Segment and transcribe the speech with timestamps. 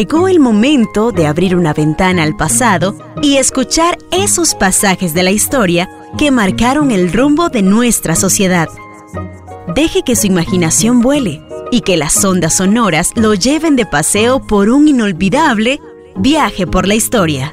[0.00, 5.30] llegó el momento de abrir una ventana al pasado y escuchar esos pasajes de la
[5.30, 8.70] historia que marcaron el rumbo de nuestra sociedad.
[9.74, 14.70] Deje que su imaginación vuele y que las ondas sonoras lo lleven de paseo por
[14.70, 15.82] un inolvidable
[16.16, 17.52] viaje por la historia.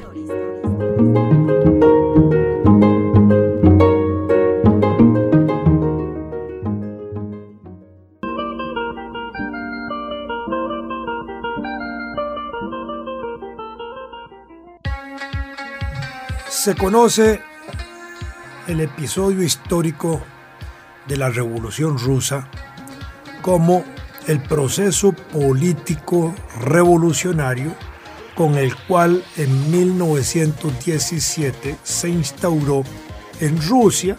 [16.68, 17.40] Se conoce
[18.66, 20.20] el episodio histórico
[21.06, 22.46] de la Revolución Rusa
[23.40, 23.86] como
[24.26, 27.74] el proceso político revolucionario
[28.34, 32.82] con el cual en 1917 se instauró
[33.40, 34.18] en Rusia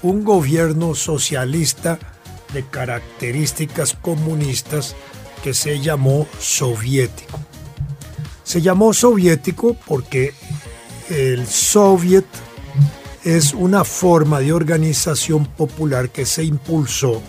[0.00, 1.98] un gobierno socialista
[2.54, 4.96] de características comunistas
[5.44, 7.38] que se llamó soviético.
[8.44, 10.32] Se llamó soviético porque
[11.08, 12.26] el soviet
[13.24, 17.22] es una forma de organización popular que se impulsó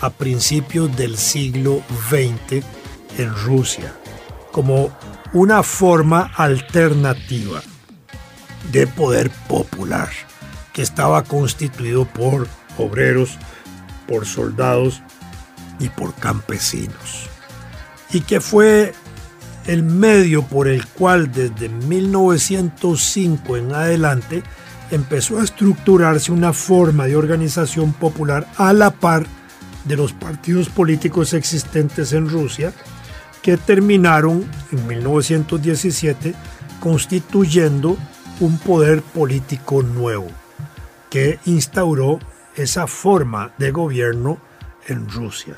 [0.00, 2.64] a principios del siglo XX
[3.18, 3.92] en Rusia
[4.52, 4.90] como
[5.32, 7.62] una forma alternativa
[8.72, 10.08] de poder popular
[10.72, 12.46] que estaba constituido por
[12.78, 13.38] obreros,
[14.06, 15.02] por soldados
[15.80, 17.28] y por campesinos
[18.10, 18.94] y que fue
[19.68, 24.42] el medio por el cual desde 1905 en adelante
[24.90, 29.26] empezó a estructurarse una forma de organización popular a la par
[29.84, 32.72] de los partidos políticos existentes en Rusia,
[33.42, 36.34] que terminaron en 1917
[36.80, 37.98] constituyendo
[38.40, 40.28] un poder político nuevo,
[41.10, 42.20] que instauró
[42.56, 44.38] esa forma de gobierno
[44.86, 45.56] en Rusia.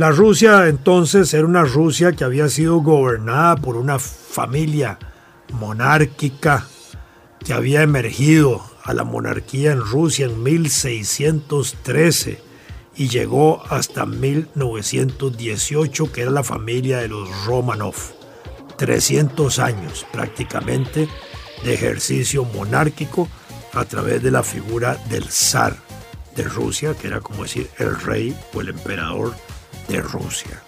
[0.00, 4.98] La Rusia entonces era una Rusia que había sido gobernada por una familia
[5.52, 6.66] monárquica
[7.44, 12.40] que había emergido a la monarquía en Rusia en 1613
[12.96, 17.96] y llegó hasta 1918, que era la familia de los Romanov.
[18.78, 21.10] 300 años prácticamente
[21.62, 23.28] de ejercicio monárquico
[23.74, 25.76] a través de la figura del zar
[26.36, 29.34] de Rusia, que era como decir el rey o el emperador
[29.90, 30.62] de Rusia.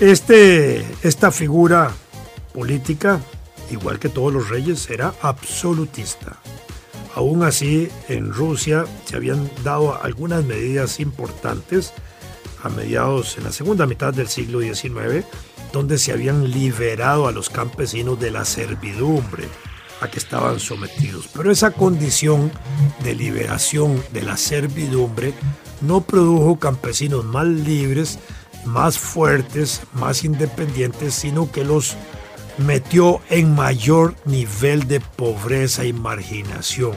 [0.00, 1.90] Este, esta figura
[2.54, 3.20] política,
[3.70, 6.38] igual que todos los reyes, era absolutista.
[7.14, 11.92] Aún así, en Rusia se habían dado algunas medidas importantes
[12.62, 15.24] a mediados, en la segunda mitad del siglo XIX,
[15.72, 19.48] donde se habían liberado a los campesinos de la servidumbre
[20.00, 21.28] a que estaban sometidos.
[21.34, 22.52] Pero esa condición
[23.02, 25.34] de liberación de la servidumbre
[25.80, 28.18] no produjo campesinos más libres,
[28.66, 31.96] más fuertes, más independientes, sino que los
[32.58, 36.94] metió en mayor nivel de pobreza y marginación.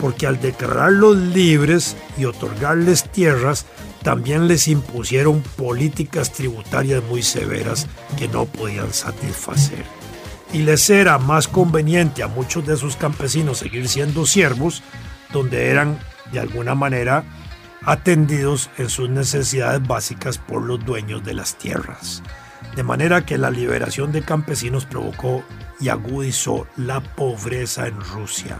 [0.00, 3.66] Porque al declararlos libres y otorgarles tierras,
[4.02, 7.86] también les impusieron políticas tributarias muy severas
[8.18, 9.84] que no podían satisfacer.
[10.52, 14.82] Y les era más conveniente a muchos de esos campesinos seguir siendo siervos,
[15.32, 15.98] donde eran
[16.32, 17.24] de alguna manera
[17.86, 22.22] atendidos en sus necesidades básicas por los dueños de las tierras.
[22.76, 25.44] De manera que la liberación de campesinos provocó
[25.80, 28.58] y agudizó la pobreza en Rusia.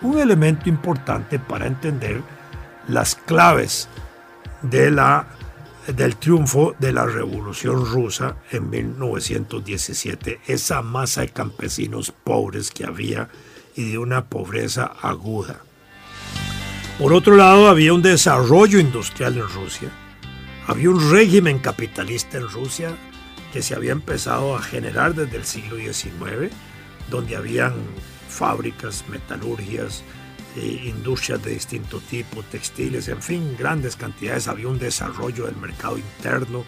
[0.00, 2.22] Un elemento importante para entender
[2.88, 3.88] las claves
[4.62, 5.26] de la,
[5.86, 13.28] del triunfo de la Revolución Rusa en 1917, esa masa de campesinos pobres que había
[13.74, 15.60] y de una pobreza aguda.
[16.98, 19.90] Por otro lado, había un desarrollo industrial en Rusia.
[20.66, 22.94] Había un régimen capitalista en Rusia
[23.52, 26.52] que se había empezado a generar desde el siglo XIX,
[27.10, 27.74] donde habían
[28.28, 30.04] fábricas, metalurgias,
[30.56, 34.46] eh, industrias de distinto tipo, textiles, en fin, grandes cantidades.
[34.46, 36.64] Había un desarrollo del mercado interno,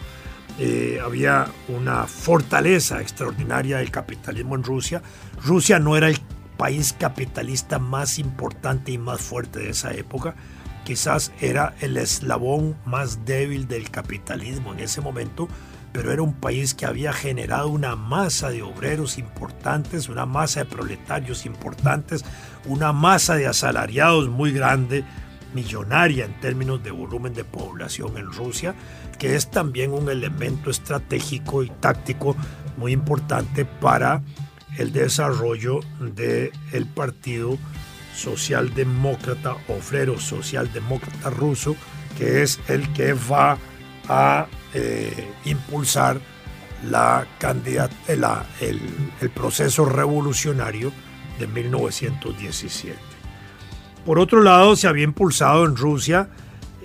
[0.57, 5.01] eh, había una fortaleza extraordinaria del capitalismo en Rusia.
[5.43, 6.19] Rusia no era el
[6.57, 10.35] país capitalista más importante y más fuerte de esa época.
[10.83, 15.47] Quizás era el eslabón más débil del capitalismo en ese momento,
[15.91, 20.65] pero era un país que había generado una masa de obreros importantes, una masa de
[20.65, 22.25] proletarios importantes,
[22.65, 25.05] una masa de asalariados muy grande,
[25.53, 28.75] millonaria en términos de volumen de población en Rusia,
[29.17, 32.35] que es también un elemento estratégico y táctico
[32.77, 34.21] muy importante para
[34.77, 37.57] el desarrollo del el Partido
[38.15, 41.75] Socialdemócrata, Obrero Socialdemócrata Ruso,
[42.17, 43.57] que es el que va
[44.07, 46.19] a eh, impulsar
[46.89, 47.27] la
[48.07, 48.79] el,
[49.21, 50.91] el proceso revolucionario
[51.39, 52.97] de 1917.
[54.05, 56.29] Por otro lado, se había impulsado en Rusia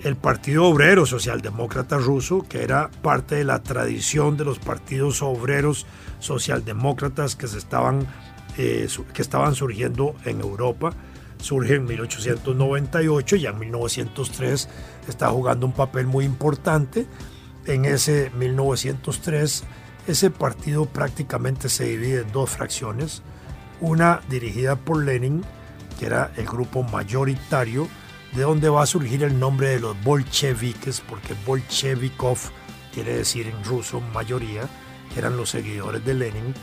[0.03, 5.85] el Partido Obrero Socialdemócrata Ruso, que era parte de la tradición de los partidos obreros
[6.21, 8.07] socialdemócratas que, se estaban,
[8.57, 10.93] eh, que estaban surgiendo en Europa.
[11.39, 14.69] Surge en 1898 y en 1903
[15.09, 17.07] está jugando un papel muy importante.
[17.65, 19.63] En ese 1903
[20.07, 23.21] ese partido prácticamente se divide en dos fracciones,
[23.79, 25.43] una dirigida por Lenin,
[25.99, 27.87] que era el grupo mayoritario,
[28.33, 32.37] de donde va a surgir el nombre de los bolcheviques, porque bolchevikov
[32.93, 34.63] quiere decir en ruso mayoría,
[35.19, 36.53] eran los seguidores de Lenin,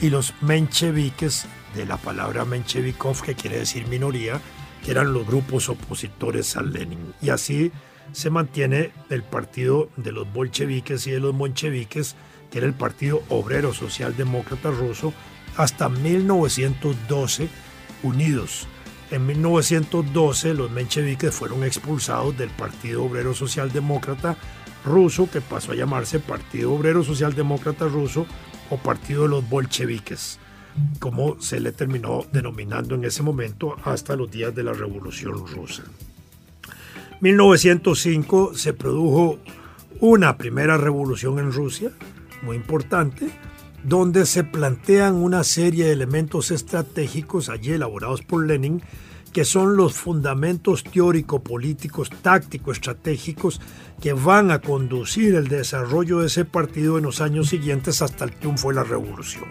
[0.00, 4.40] y los mencheviques, de la palabra menchevikov, que quiere decir minoría,
[4.84, 7.14] que eran los grupos opositores a Lenin.
[7.20, 7.72] Y así
[8.12, 12.14] se mantiene el partido de los bolcheviques y de los mencheviques,
[12.50, 15.12] que era el Partido Obrero Socialdemócrata Ruso,
[15.56, 17.48] hasta 1912
[18.02, 18.68] unidos.
[19.10, 24.36] En 1912 los mencheviques fueron expulsados del Partido Obrero Socialdemócrata
[24.86, 28.26] Ruso, que pasó a llamarse Partido Obrero Socialdemócrata Ruso
[28.70, 30.38] o Partido de los Bolcheviques,
[31.00, 35.82] como se le terminó denominando en ese momento hasta los días de la Revolución Rusa.
[37.20, 39.38] 1905 se produjo
[40.00, 41.90] una primera revolución en Rusia,
[42.42, 43.28] muy importante,
[43.82, 48.82] donde se plantean una serie de elementos estratégicos allí elaborados por Lenin,
[49.36, 53.60] que son los fundamentos teórico-políticos, táctico-estratégicos
[54.00, 58.32] que van a conducir el desarrollo de ese partido en los años siguientes hasta el
[58.32, 59.44] triunfo de la revolución.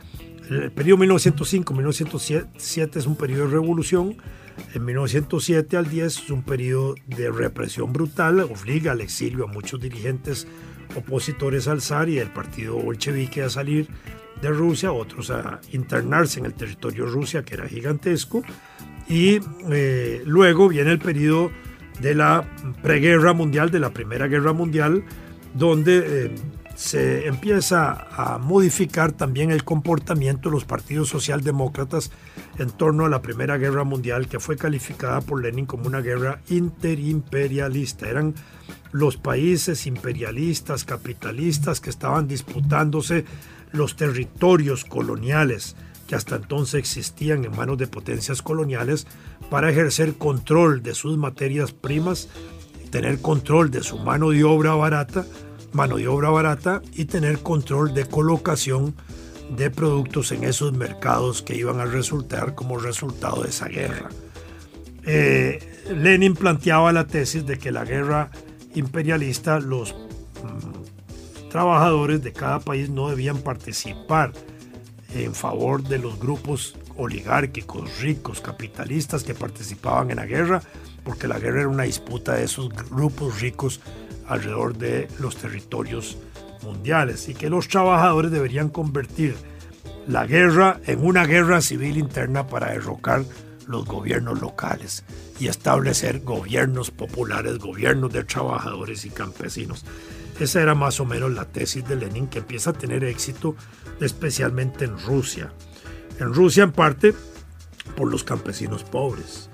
[0.51, 4.17] El periodo 1905-1907 es un periodo de revolución.
[4.75, 9.81] En 1907 al 10 es un periodo de represión brutal, obliga al exilio a muchos
[9.81, 10.47] dirigentes
[10.97, 13.89] opositores al zar y del partido bolchevique a salir
[14.41, 18.43] de Rusia, otros a internarse en el territorio Rusia, que era gigantesco.
[19.09, 19.41] Y
[19.71, 21.51] eh, luego viene el periodo
[22.01, 22.49] de la
[22.83, 25.05] preguerra mundial, de la Primera Guerra Mundial,
[25.55, 26.35] donde eh,
[26.79, 32.13] se empieza a modificar también el comportamiento de los partidos socialdemócratas
[32.57, 36.41] en torno a la Primera Guerra Mundial, que fue calificada por Lenin como una guerra
[36.49, 38.09] interimperialista.
[38.09, 38.37] Eran
[38.93, 43.25] los países imperialistas, capitalistas, que estaban disputándose
[43.73, 45.75] los territorios coloniales
[46.07, 49.09] que hasta entonces existían en manos de potencias coloniales
[49.51, 52.29] para ejercer control de sus materias primas,
[52.91, 55.27] tener control de su mano de obra barata,
[55.73, 58.95] mano de obra barata y tener control de colocación
[59.57, 64.09] de productos en esos mercados que iban a resultar como resultado de esa guerra.
[65.05, 65.59] Eh,
[65.91, 68.31] Lenin planteaba la tesis de que la guerra
[68.75, 74.33] imperialista, los mm, trabajadores de cada país no debían participar
[75.15, 80.63] en favor de los grupos oligárquicos, ricos, capitalistas que participaban en la guerra,
[81.05, 83.81] porque la guerra era una disputa de esos grupos ricos
[84.29, 86.19] alrededor de los territorios
[86.63, 89.35] mundiales y que los trabajadores deberían convertir
[90.07, 93.25] la guerra en una guerra civil interna para derrocar
[93.67, 95.05] los gobiernos locales
[95.39, 99.85] y establecer gobiernos populares, gobiernos de trabajadores y campesinos.
[100.41, 103.55] Esa era más o menos la tesis de Lenin que empieza a tener éxito
[104.01, 105.53] especialmente en Rusia.
[106.19, 107.15] En Rusia en parte
[107.97, 109.51] por los campesinos pobres.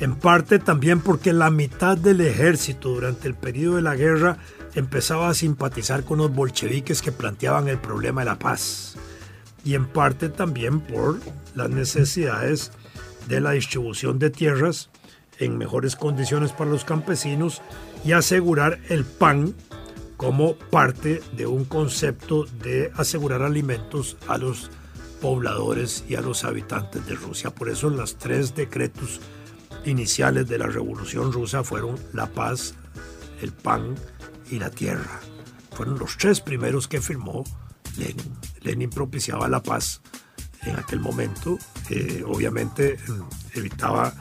[0.00, 4.38] En parte también porque la mitad del ejército durante el periodo de la guerra
[4.74, 8.96] empezaba a simpatizar con los bolcheviques que planteaban el problema de la paz.
[9.64, 11.20] Y en parte también por
[11.54, 12.72] las necesidades
[13.28, 14.90] de la distribución de tierras
[15.38, 17.62] en mejores condiciones para los campesinos
[18.04, 19.54] y asegurar el pan
[20.16, 24.70] como parte de un concepto de asegurar alimentos a los
[25.20, 27.50] pobladores y a los habitantes de Rusia.
[27.50, 29.20] Por eso los tres decretos
[29.84, 32.74] iniciales de la Revolución Rusa fueron la paz,
[33.40, 33.94] el pan
[34.50, 35.20] y la tierra.
[35.72, 37.44] Fueron los tres primeros que firmó
[37.96, 38.36] Lenin.
[38.62, 40.00] Lenin propiciaba la paz
[40.62, 41.58] en aquel momento.
[41.90, 42.98] Eh, obviamente
[43.54, 44.14] evitaba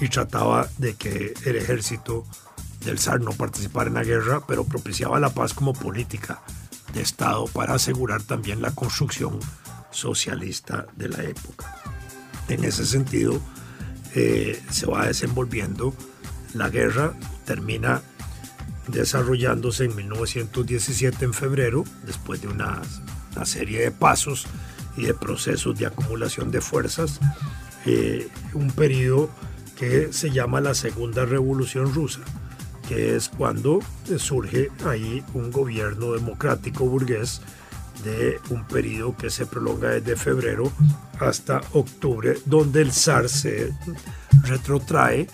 [0.00, 2.26] y trataba de que el ejército
[2.84, 6.42] del zar no participar en la guerra, pero propiciaba la paz como política
[6.94, 9.38] de Estado para asegurar también la construcción
[9.90, 11.76] socialista de la época.
[12.48, 13.40] En ese sentido,
[14.14, 15.94] eh, se va desenvolviendo
[16.54, 17.14] la guerra,
[17.44, 18.02] termina
[18.88, 22.82] desarrollándose en 1917 en febrero, después de una,
[23.44, 24.46] serie de pasos
[24.96, 27.20] y de procesos de acumulación de fuerzas,
[27.86, 29.30] eh, un periodo
[29.78, 32.20] que se llama la Segunda Revolución Rusa,
[32.88, 33.80] que es cuando
[34.18, 37.40] surge ahí un gobierno democrático burgués
[38.04, 40.72] de un periodo que se prolonga desde febrero
[41.18, 43.72] hasta octubre, donde el zar se
[44.44, 45.26] retrotrae,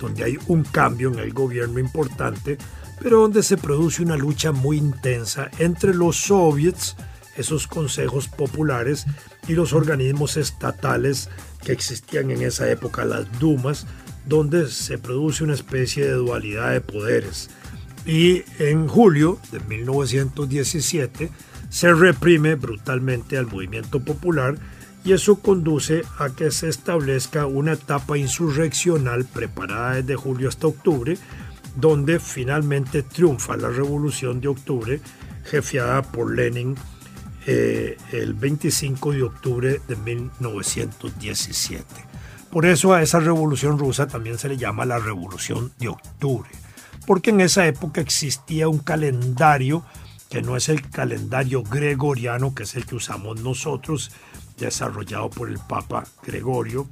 [0.00, 2.58] donde hay un cambio en el gobierno importante,
[3.00, 6.96] pero donde se produce una lucha muy intensa entre los soviets,
[7.36, 9.06] esos consejos populares,
[9.48, 11.28] y los organismos estatales
[11.64, 13.86] que existían en esa época, las Dumas,
[14.26, 17.50] donde se produce una especie de dualidad de poderes.
[18.06, 21.30] Y en julio de 1917
[21.74, 24.54] se reprime brutalmente al movimiento popular
[25.04, 31.18] y eso conduce a que se establezca una etapa insurreccional preparada desde julio hasta octubre,
[31.74, 35.00] donde finalmente triunfa la revolución de octubre,
[35.42, 36.76] jefiada por Lenin
[37.44, 41.84] eh, el 25 de octubre de 1917.
[42.52, 46.50] Por eso a esa revolución rusa también se le llama la revolución de octubre,
[47.04, 49.82] porque en esa época existía un calendario
[50.34, 54.10] que no es el calendario gregoriano, que es el que usamos nosotros,
[54.58, 56.88] desarrollado por el Papa Gregorio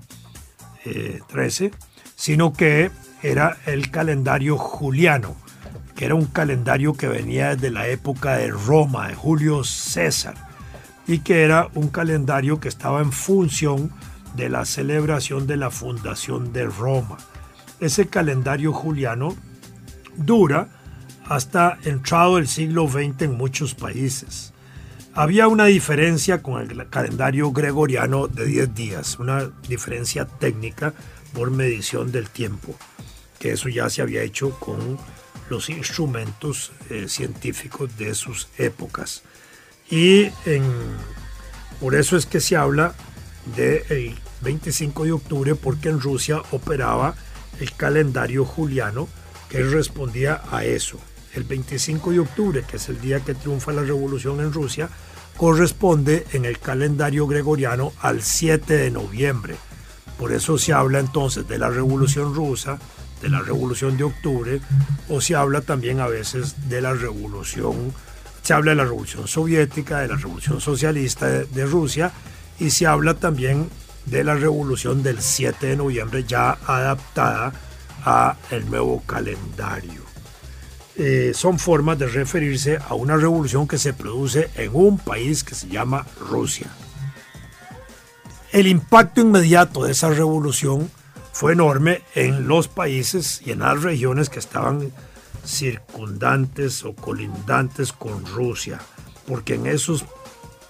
[0.85, 1.71] XIII, eh,
[2.15, 5.35] sino que era el calendario juliano,
[5.97, 10.37] que era un calendario que venía desde la época de Roma, de Julio César,
[11.09, 13.91] y que era un calendario que estaba en función
[14.37, 17.19] de la celebración de la fundación de Roma.
[17.81, 19.35] Ese calendario juliano
[20.17, 20.69] dura
[21.27, 24.53] hasta entrado el siglo XX en muchos países.
[25.15, 30.95] Había una diferencia con el calendario gregoriano de 10 días, una diferencia técnica
[31.35, 32.75] por medición del tiempo,
[33.39, 34.99] que eso ya se había hecho con
[35.51, 39.23] los instrumentos eh, científicos de sus épocas.
[39.91, 40.29] Y
[41.79, 42.95] por eso es que se habla
[43.55, 47.15] del 25 de octubre, porque en Rusia operaba
[47.61, 49.09] el calendario juliano
[49.51, 50.99] que respondía a eso.
[51.35, 54.89] El 25 de octubre, que es el día que triunfa la revolución en Rusia,
[55.37, 59.57] corresponde en el calendario gregoriano al 7 de noviembre.
[60.19, 62.79] Por eso se habla entonces de la revolución rusa,
[63.21, 64.61] de la revolución de octubre,
[65.09, 67.93] o se habla también a veces de la revolución,
[68.43, 72.13] se habla de la revolución soviética, de la revolución socialista de, Rusia,
[72.59, 73.71] y se habla también
[74.07, 77.53] de la revolución del 7 de noviembre ya adaptada
[78.05, 80.12] a el nuevo calendario.
[80.97, 85.55] Eh, son formas de referirse a una revolución que se produce en un país que
[85.55, 86.67] se llama Rusia.
[88.53, 90.91] El impacto inmediato de esa revolución
[91.33, 94.93] fue enorme en los países y en las regiones que estaban
[95.47, 98.79] circundantes o colindantes con Rusia,
[99.27, 100.05] porque en esas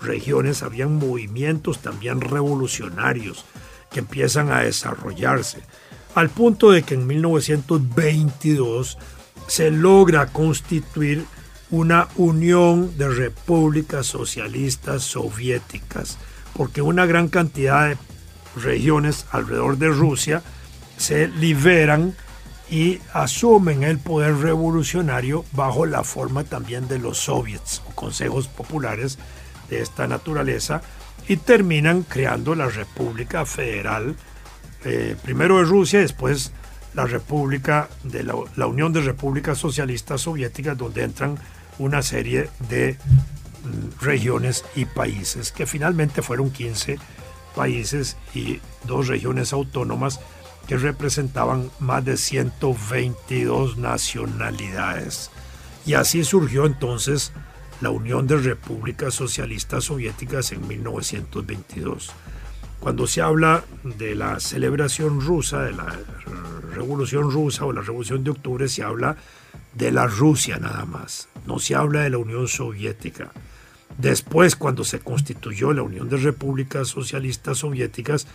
[0.01, 3.45] regiones habían movimientos también revolucionarios
[3.91, 5.63] que empiezan a desarrollarse,
[6.15, 8.99] al punto de que en 1922
[9.47, 11.25] se logra constituir
[11.71, 16.19] una unión de repúblicas socialistas soviéticas,
[16.55, 17.99] porque una gran cantidad de
[18.57, 20.43] regiones alrededor de Rusia
[20.99, 22.15] se liberan
[22.71, 29.19] y asumen el poder revolucionario bajo la forma también de los soviets o consejos populares
[29.69, 30.83] de esta naturaleza
[31.29, 34.17] y terminan creando la República Federal,
[34.85, 36.53] eh, primero de Rusia, después
[36.95, 41.39] la República de la, Unión de Repúblicas Socialistas Soviéticas, donde entran
[41.79, 46.99] una serie de mm, regiones y países, que finalmente fueron 15
[47.55, 50.21] países y dos regiones autónomas
[50.67, 55.31] que representaban más de 122 nacionalidades.
[55.85, 57.33] Y así surgió entonces
[57.81, 62.13] la Unión de Repúblicas Socialistas Soviéticas en 1922.
[62.83, 65.97] Cuando se habla de la celebración rusa, de la
[66.75, 69.17] Revolución Rusa o la Revolución de Octubre, se habla
[69.73, 73.31] de la Rusia nada más, no se habla de la Unión Soviética.
[73.99, 78.27] Después, cuando se constituyó la Unión de Repúblicas Socialistas Soviéticas,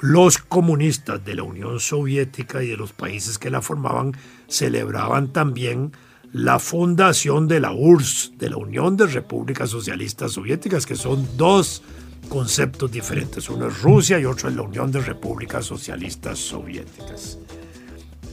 [0.00, 4.16] los comunistas de la Unión Soviética y de los países que la formaban
[4.48, 5.92] celebraban también
[6.32, 11.82] la fundación de la URSS, de la Unión de Repúblicas Socialistas Soviéticas, que son dos
[12.24, 13.48] conceptos diferentes.
[13.48, 17.38] Uno es Rusia y otro es la Unión de Repúblicas Socialistas Soviéticas.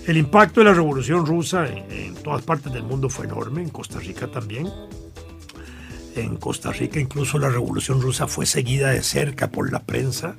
[0.08, 4.00] El impacto de la Revolución Rusa en, todas partes del mundo fue enorme, en Costa
[4.00, 4.68] Rica también.
[6.16, 10.36] En Costa Rica incluso la Revolución Rusa fue seguida de cerca por la prensa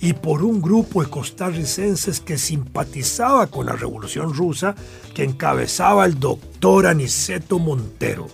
[0.00, 4.74] y por un grupo de costarricenses que simpatizaba con la revolución rusa
[5.14, 8.28] que encabezaba el doctor Aniceto Montero,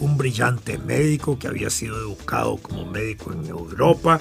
[0.00, 4.20] un brillante médico que había sido educado como médico en Europa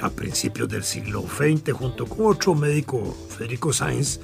[0.00, 4.20] a principios del siglo XX junto con otro médico, Federico Sainz,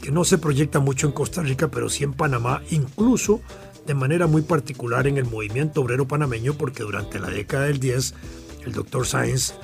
[0.00, 3.40] que no se proyecta mucho en Costa Rica, pero sí en Panamá, incluso
[3.86, 8.14] de manera muy particular en el movimiento obrero panameño, porque durante la década del 10
[8.64, 9.54] el doctor Sainz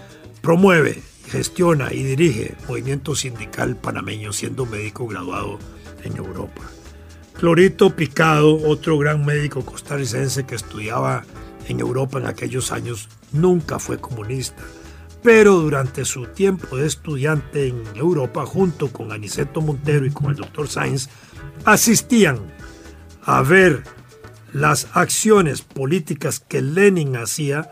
[0.42, 5.58] promueve, gestiona y dirige movimiento sindical panameño siendo médico graduado
[6.02, 6.62] en Europa.
[7.38, 11.25] Clorito Picado, otro gran médico costarricense que estudiaba
[11.68, 14.62] en Europa en aquellos años, nunca fue comunista,
[15.22, 20.37] pero durante su tiempo de estudiante en Europa, junto con Aniceto Montero y con el
[20.37, 21.08] doctor Sainz,
[21.64, 22.38] asistían
[23.22, 23.84] a ver
[24.52, 27.70] las acciones políticas que Lenin hacía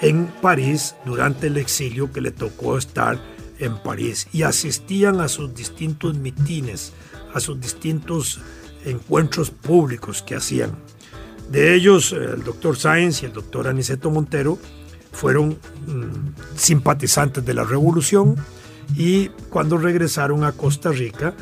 [0.00, 3.20] en París durante el exilio que le tocó estar
[3.58, 6.92] en París y asistían a sus distintos mitines,
[7.34, 8.40] a sus distintos
[8.84, 10.72] encuentros públicos que hacían.
[11.50, 14.58] De ellos, el doctor Sáenz y el doctor Aniceto Montero
[15.12, 18.36] fueron mm, simpatizantes de la revolución
[18.96, 21.34] y cuando regresaron a Costa Rica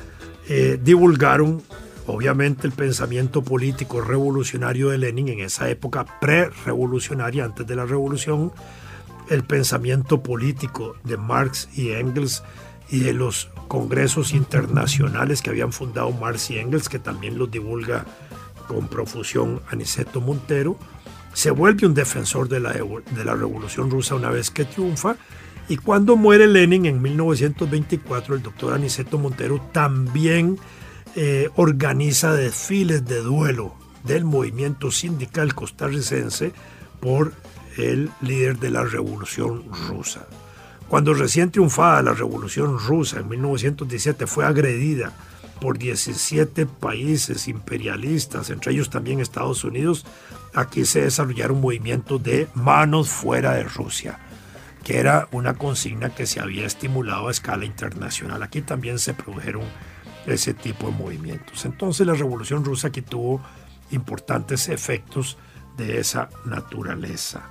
[0.48, 1.62] eh, divulgaron
[2.06, 8.52] obviamente el pensamiento político revolucionario de Lenin en esa época pre-revolucionaria, antes de la revolución,
[9.28, 12.42] el pensamiento político de Marx y Engels
[12.88, 18.04] y de los congresos internacionales que habían fundado Marx y Engels, que también los divulga
[18.68, 20.78] con profusión Aniceto Montero,
[21.32, 25.16] se vuelve un defensor de la, de la revolución rusa una vez que triunfa.
[25.68, 30.58] Y cuando muere Lenin en 1924, el doctor Aniceto Montero también
[31.18, 36.52] eh, organiza desfiles de duelo del movimiento sindical costarricense
[37.00, 37.32] por
[37.78, 40.26] el líder de la revolución rusa.
[40.88, 45.14] Cuando recién triunfada la revolución rusa en 1917 fue agredida
[45.58, 50.04] por 17 países imperialistas, entre ellos también Estados Unidos,
[50.52, 54.18] aquí se desarrollaron movimientos de manos fuera de Rusia,
[54.84, 58.42] que era una consigna que se había estimulado a escala internacional.
[58.42, 59.64] Aquí también se produjeron
[60.26, 61.64] ese tipo de movimientos.
[61.64, 63.40] Entonces la Revolución Rusa aquí tuvo
[63.90, 65.38] importantes efectos
[65.76, 67.42] de esa naturaleza.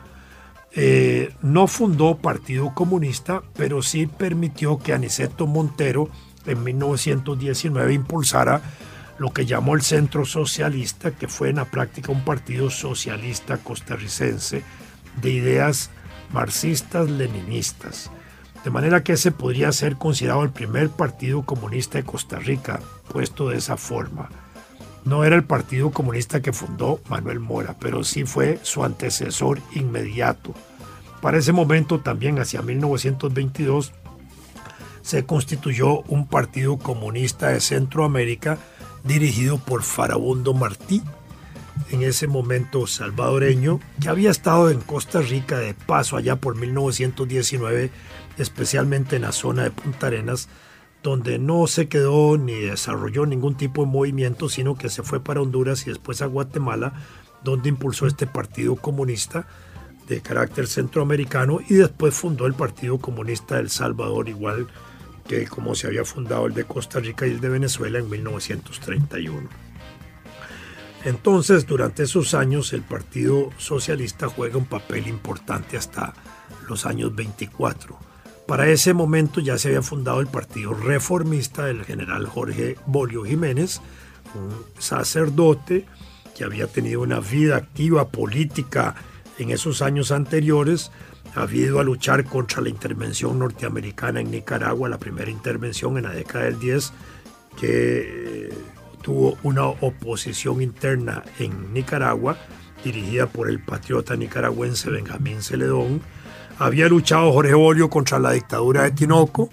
[0.72, 6.10] Eh, no fundó Partido Comunista, pero sí permitió que Aniceto Montero
[6.46, 8.62] en 1919 impulsara
[9.18, 14.64] lo que llamó el Centro Socialista, que fue en la práctica un partido socialista costarricense
[15.22, 15.92] de ideas
[16.34, 18.12] marxistas-leninistas
[18.66, 22.80] de manera que ese podría ser considerado el primer partido comunista de Costa Rica,
[23.14, 24.30] puesto de esa forma.
[25.04, 30.56] No era el partido comunista que fundó Manuel Mora, pero sí fue su antecesor inmediato.
[31.22, 33.94] Para ese momento, también hacia 1922,
[35.04, 38.58] se constituyó un partido comunista de Centroamérica
[39.04, 41.04] dirigido por Farabundo Martí,
[41.92, 47.92] en ese momento salvadoreño, que había estado en Costa Rica de paso allá por 1919
[48.38, 50.50] especialmente en la zona de Punta Arenas,
[51.04, 55.42] donde no se quedó ni desarrolló ningún tipo de movimiento, sino que se fue para
[55.42, 56.94] Honduras y después a Guatemala,
[57.44, 59.48] donde impulsó este Partido Comunista
[60.08, 64.68] de carácter centroamericano y después fundó el Partido Comunista del Salvador, igual
[65.28, 69.48] que como se había fundado el de Costa Rica y el de Venezuela en 1931.
[71.04, 76.16] Entonces, durante esos años, el Partido Socialista juega un papel importante hasta
[76.68, 78.05] los años 24
[78.48, 83.82] para ese momento ya se había fundado el Partido Reformista del general Jorge Bolio Jiménez,
[84.36, 85.86] un sacerdote
[86.36, 88.96] que había tenido una vida activa política
[89.40, 90.92] en esos años anteriores,
[91.34, 96.12] había ido a luchar contra la intervención norteamericana en Nicaragua, la primera intervención en la
[96.12, 96.94] década del 10,
[97.60, 98.54] que eh,
[99.02, 102.38] tuvo una oposición interna en Nicaragua,
[102.86, 106.02] dirigida por el patriota nicaragüense Benjamín Celedón,
[106.60, 109.50] había luchado Jorge Bolio contra la dictadura de Tinoco.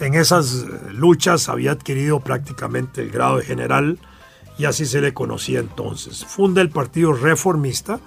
[0.00, 3.98] En esas luchas había adquirido prácticamente el grado de general
[4.58, 6.24] y así se le conocía entonces.
[6.24, 8.00] Funda el Partido Reformista,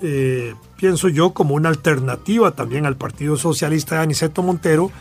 [0.00, 4.92] eh, pienso yo, como una alternativa también al Partido Socialista de Aniceto Montero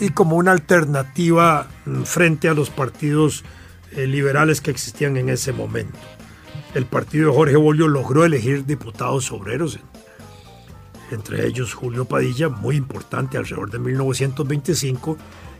[0.00, 3.44] y como una alternativa mm, frente a los partidos
[3.92, 5.98] eh, liberales que existían en ese momento.
[6.74, 9.78] El partido de Jorge Bolio logró elegir diputados obreros
[11.10, 15.16] entre ellos Julio Padilla, muy importante alrededor de 1925,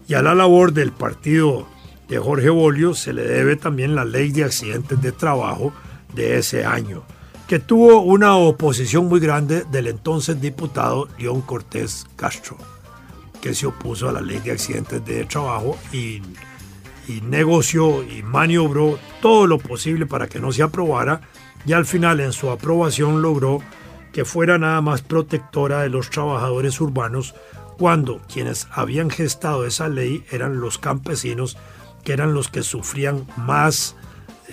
[0.07, 1.66] y a la labor del partido
[2.09, 5.72] de Jorge Bolio se le debe también la ley de accidentes de trabajo
[6.14, 7.03] de ese año,
[7.48, 12.57] que tuvo una oposición muy grande del entonces diputado León Cortés Castro,
[13.40, 16.20] que se opuso a la ley de accidentes de trabajo y,
[17.08, 21.20] y negoció y maniobró todo lo posible para que no se aprobara
[21.66, 23.60] y al final en su aprobación logró
[24.12, 27.34] que fuera nada más protectora de los trabajadores urbanos
[27.78, 31.56] cuando quienes habían gestado esa ley eran los campesinos
[32.04, 33.96] que eran los que sufrían más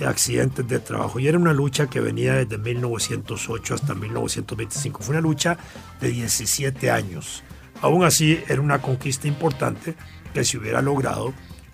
[0.06, 1.20] accidentes de trabajo.
[1.20, 5.04] Y era una lucha que venía desde 1908 hasta 1925.
[5.04, 5.58] Fue una lucha
[6.00, 7.44] de 17 años.
[7.82, 9.96] Aún así, era una conquista importante
[10.34, 11.34] que se hubiera logrado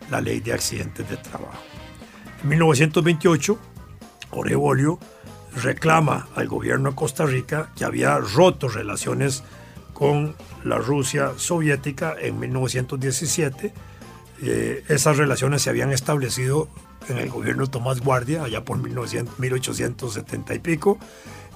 [0.10, 1.62] la ley de accidentes de trabajo.
[2.44, 3.60] En 1928,
[4.30, 5.00] Jorge Bolio
[5.56, 9.44] reclama al gobierno de Costa Rica que había roto relaciones
[9.94, 13.74] con la Rusia soviética en 1917
[14.42, 16.70] eh, esas relaciones se habían establecido
[17.10, 21.00] en el gobierno de Tomás Guardia, allá por 1870 y pico,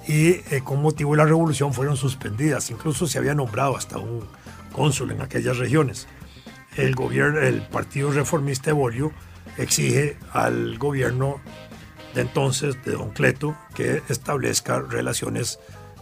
[0.08, 2.70] y eh, con motivo de la revolución fueron suspendidas.
[2.70, 4.24] Incluso se había nombrado hasta un
[4.72, 6.08] cónsul en aquellas regiones.
[6.76, 9.12] El, gobierno, el Partido Reformista de Bolio
[9.58, 11.40] exige al gobierno
[12.14, 15.58] de entonces, de Don Cleto, que establezca relaciones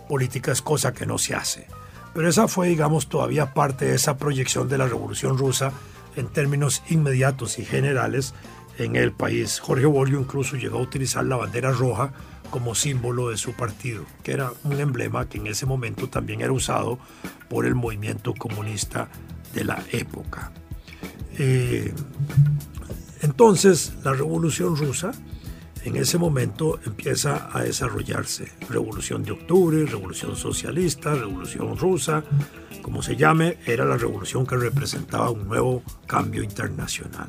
[0.09, 1.66] políticas, cosa que no se hace.
[2.14, 5.72] Pero esa fue, digamos, todavía parte de esa proyección de la Revolución Rusa
[6.16, 8.35] en términos inmediatos y generales
[8.78, 9.61] en el país.
[9.61, 12.12] Jorge Bolio incluso llegó a utilizar la bandera roja
[12.50, 16.52] como símbolo de su partido, que era un emblema que en ese momento también era
[16.52, 16.98] usado
[17.48, 19.09] por el movimiento comunista
[19.54, 20.52] de la época.
[21.38, 21.93] Eh,
[23.23, 25.12] entonces, la revolución rusa
[25.85, 28.53] en ese momento empieza a desarrollarse.
[28.69, 32.23] Revolución de Octubre, Revolución Socialista, Revolución Rusa,
[32.83, 37.29] como se llame, era la revolución que representaba un nuevo cambio internacional.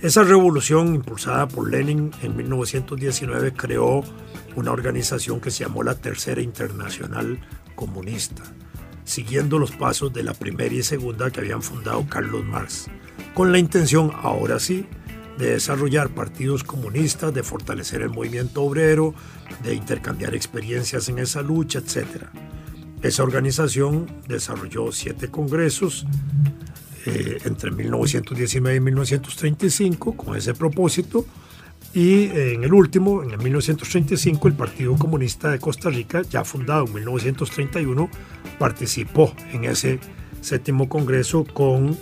[0.00, 4.02] Esa revolución, impulsada por Lenin en 1919, creó
[4.54, 7.40] una organización que se llamó la Tercera Internacional
[7.74, 8.42] Comunista,
[9.04, 12.90] siguiendo los pasos de la primera y segunda que habían fundado Carlos Marx,
[13.34, 14.86] con la intención, ahora sí,
[15.38, 19.14] de desarrollar partidos comunistas, de fortalecer el movimiento obrero,
[19.62, 22.26] de intercambiar experiencias en esa lucha, etc.
[23.02, 26.06] Esa organización desarrolló siete congresos
[27.06, 31.26] eh, entre 1919 y 1935 con ese propósito
[31.94, 36.44] y eh, en el último, en el 1935, el Partido Comunista de Costa Rica, ya
[36.44, 38.10] fundado en 1931,
[38.58, 40.00] participó en ese
[40.40, 41.96] séptimo congreso con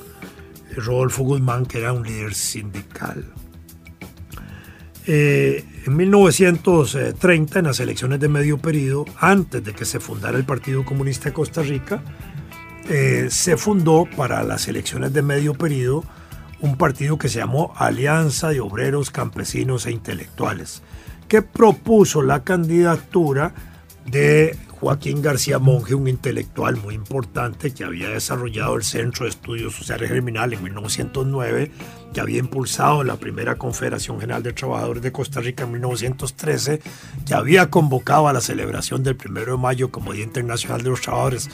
[0.76, 3.24] Rodolfo Guzmán, que era un líder sindical.
[5.06, 10.44] Eh, en 1930, en las elecciones de medio periodo, antes de que se fundara el
[10.44, 12.02] Partido Comunista de Costa Rica,
[12.88, 16.04] eh, se fundó para las elecciones de medio periodo
[16.60, 20.82] un partido que se llamó Alianza de Obreros, Campesinos e Intelectuales,
[21.26, 23.52] que propuso la candidatura
[24.06, 29.76] de Joaquín García Monge, un intelectual muy importante que había desarrollado el Centro de Estudios
[29.76, 31.70] Sociales Criminales en 1909,
[32.12, 36.82] que había impulsado la primera Confederación General de Trabajadores de Costa Rica en 1913,
[37.24, 41.00] que había convocado a la celebración del 1 de mayo como Día Internacional de los
[41.00, 41.48] Trabajadores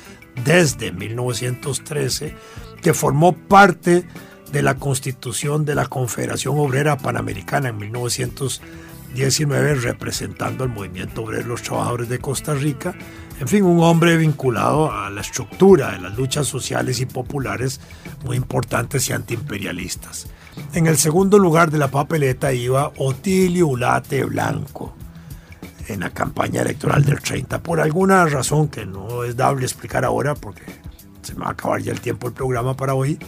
[0.47, 2.35] desde 1913,
[2.81, 4.09] que formó parte
[4.51, 11.43] de la constitución de la Confederación Obrera Panamericana en 1913 19 representando al movimiento obrero
[11.43, 12.95] de los trabajadores de Costa Rica.
[13.41, 17.81] En fin, un hombre vinculado a la estructura de las luchas sociales y populares
[18.25, 20.27] muy importantes y antiimperialistas.
[20.75, 24.95] En el segundo lugar de la papeleta iba Otilio Ulate Blanco
[25.87, 30.35] en la campaña electoral del 30, por alguna razón que no es dable explicar ahora
[30.35, 30.63] porque
[31.23, 33.19] se me va a acabar ya el tiempo del programa para hoy.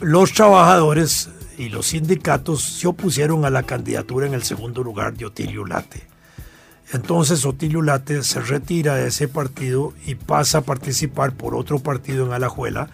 [0.00, 5.26] Los trabajadores y los sindicatos se opusieron a la candidatura en el segundo lugar de
[5.26, 6.06] Otilio Late.
[6.92, 12.24] Entonces Otilio Late se retira de ese partido y pasa a participar por otro partido
[12.24, 12.88] en Alajuela,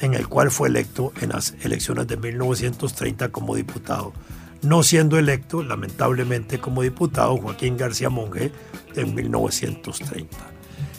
[0.00, 4.12] en el cual fue electo en las elecciones de 1930 como diputado,
[4.60, 8.52] no siendo electo, lamentablemente, como diputado Joaquín García Monge
[8.94, 10.36] en 1930.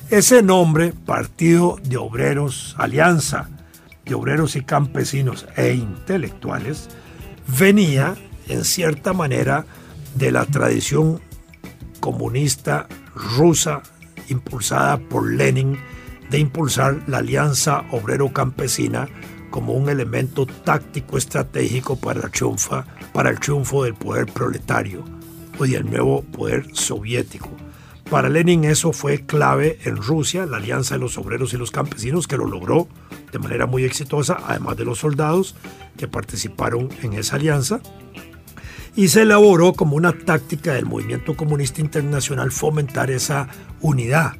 [0.09, 3.49] Ese nombre, Partido de Obreros, Alianza
[4.03, 6.89] de Obreros y Campesinos e Intelectuales,
[7.47, 8.15] venía,
[8.47, 9.65] en cierta manera,
[10.15, 11.21] de la tradición
[11.99, 13.81] comunista rusa
[14.29, 15.77] impulsada por Lenin
[16.29, 19.07] de impulsar la alianza obrero-campesina
[19.49, 25.03] como un elemento táctico estratégico para, la triunfa, para el triunfo del poder proletario
[25.63, 27.51] y del nuevo poder soviético.
[28.09, 32.27] Para Lenin eso fue clave en Rusia, la alianza de los obreros y los campesinos,
[32.27, 32.87] que lo logró
[33.33, 35.55] de manera muy exitosa, además de los soldados
[35.97, 37.81] que participaron en esa alianza.
[38.95, 43.49] Y se elaboró como una táctica del movimiento comunista internacional fomentar esa
[43.81, 44.33] unidad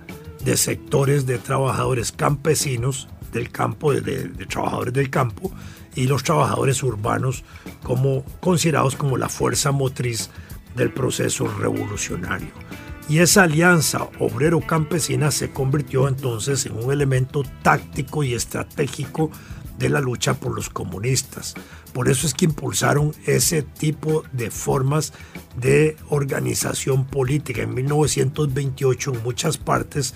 [0.46, 5.52] de sectores de trabajadores campesinos del campo, de, trabajadores del campo,
[5.96, 7.44] y los trabajadores urbanos
[7.82, 10.30] como considerados como la fuerza motriz
[10.76, 12.50] del proceso revolucionario.
[13.10, 19.30] Y esa alianza obrero-campesina se convirtió entonces en un elemento táctico y estratégico
[19.78, 21.54] de la lucha por los comunistas.
[21.94, 25.14] Por eso es que impulsaron ese tipo de formas
[25.58, 27.62] de organización política.
[27.62, 30.16] En 1928 en muchas partes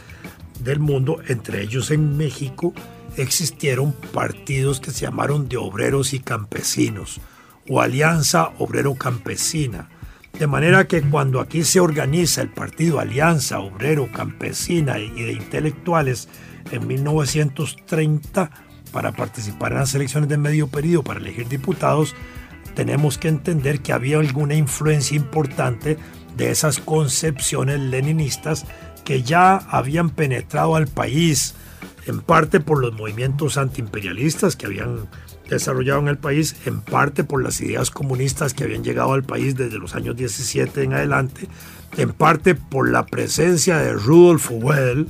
[0.64, 2.74] del mundo, entre ellos en México,
[3.18, 7.20] existieron partidos que se llamaron de obreros y campesinos
[7.70, 9.90] o Alianza Obrero Campesina.
[10.40, 16.30] De manera que cuando aquí se organiza el partido Alianza Obrero Campesina y de Intelectuales
[16.72, 18.52] en 1930,
[18.92, 22.16] para participar en las elecciones de medio periodo para elegir diputados,
[22.76, 25.98] tenemos que entender que había alguna influencia importante
[26.36, 28.66] de esas concepciones leninistas
[29.04, 31.56] que ya habían penetrado al país,
[32.08, 35.08] en parte por los movimientos antiimperialistas que habían
[35.50, 39.56] desarrollado en el país, en parte por las ideas comunistas que habían llegado al país
[39.56, 41.48] desde los años 17 en adelante,
[41.98, 45.08] en parte por la presencia de Rudolf Well,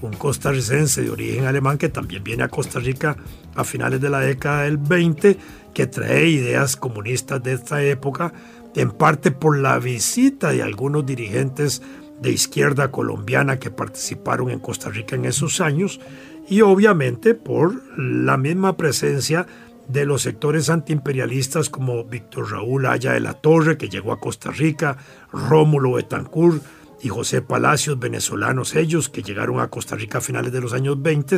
[0.00, 3.16] un costarricense de origen alemán que también viene a Costa Rica
[3.54, 5.36] a finales de la década del 20,
[5.74, 8.32] que trae ideas comunistas de esta época,
[8.74, 11.82] en parte por la visita de algunos dirigentes
[12.20, 16.00] de izquierda colombiana que participaron en Costa Rica en esos años,
[16.48, 19.46] y obviamente por la misma presencia
[19.88, 24.50] de los sectores antiimperialistas como Víctor Raúl Aya de la Torre, que llegó a Costa
[24.50, 24.98] Rica,
[25.32, 26.62] Rómulo Betancourt,
[27.00, 31.00] y José Palacios, venezolanos ellos, que llegaron a Costa Rica a finales de los años
[31.00, 31.36] 20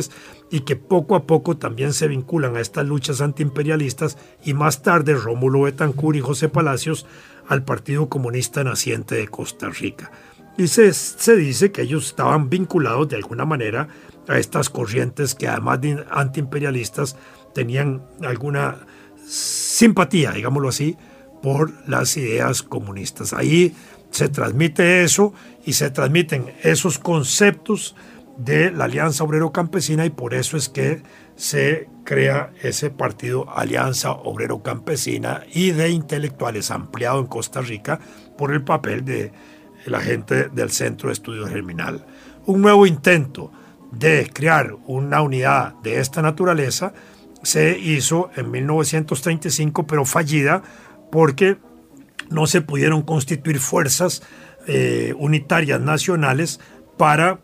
[0.49, 5.13] y que poco a poco también se vinculan a estas luchas antiimperialistas y más tarde
[5.13, 7.05] Rómulo Betancourt y José Palacios
[7.47, 10.11] al Partido Comunista Naciente de Costa Rica.
[10.57, 13.87] Y se, se dice que ellos estaban vinculados de alguna manera
[14.27, 17.15] a estas corrientes que además de antiimperialistas
[17.53, 18.85] tenían alguna
[19.25, 20.97] simpatía, digámoslo así,
[21.41, 23.33] por las ideas comunistas.
[23.33, 23.75] Ahí
[24.11, 25.33] se transmite eso
[25.65, 27.95] y se transmiten esos conceptos
[28.37, 31.03] de la Alianza Obrero Campesina y por eso es que
[31.35, 37.99] se crea ese partido Alianza Obrero Campesina y de intelectuales ampliado en Costa Rica
[38.37, 39.31] por el papel de
[39.85, 42.05] la gente del Centro de Estudio Germinal.
[42.45, 43.51] Un nuevo intento
[43.91, 46.93] de crear una unidad de esta naturaleza
[47.43, 50.61] se hizo en 1935 pero fallida
[51.11, 51.57] porque
[52.29, 54.23] no se pudieron constituir fuerzas
[54.67, 56.59] eh, unitarias nacionales
[56.97, 57.39] para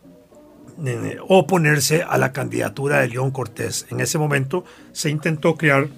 [0.86, 3.88] eh, oponerse a la candidatura de León Cortés.
[3.90, 5.90] En ese momento se intentó crear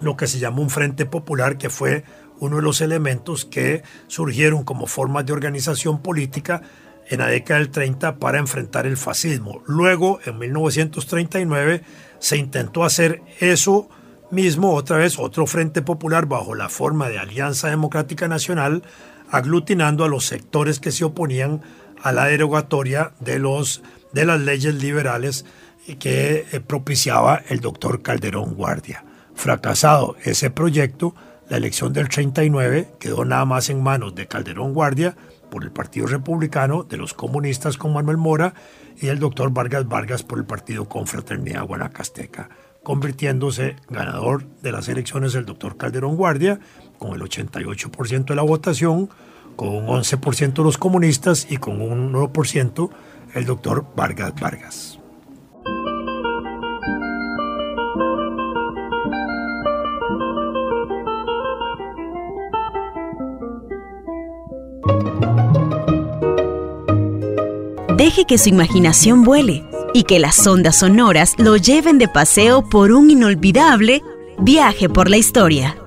[0.00, 2.04] lo que se llamó un Frente Popular, que fue
[2.40, 6.62] uno de los elementos que surgieron como formas de organización política
[7.08, 9.62] en la década del 30 para enfrentar el fascismo.
[9.66, 11.82] Luego, en 1939,
[12.18, 13.88] se intentó hacer eso
[14.30, 18.82] mismo otra vez otro Frente Popular bajo la forma de Alianza Democrática Nacional,
[19.30, 21.62] aglutinando a los sectores que se oponían
[22.02, 25.44] a la derogatoria de, los, de las leyes liberales
[25.98, 29.04] que eh, propiciaba el doctor Calderón Guardia.
[29.34, 31.14] Fracasado ese proyecto,
[31.48, 35.16] la elección del 39 quedó nada más en manos de Calderón Guardia
[35.50, 38.54] por el Partido Republicano, de los comunistas con Manuel Mora
[38.96, 42.48] y el doctor Vargas Vargas por el Partido Confraternidad Guanacasteca
[42.84, 46.60] convirtiéndose ganador de las elecciones el doctor Calderón Guardia,
[46.98, 49.08] con el 88% de la votación,
[49.56, 52.90] con un 11% los comunistas y con un 9%
[53.34, 55.03] el doctor Vargas Vargas.
[68.04, 69.64] Deje que su imaginación vuele
[69.94, 74.02] y que las ondas sonoras lo lleven de paseo por un inolvidable
[74.36, 75.78] viaje por la historia.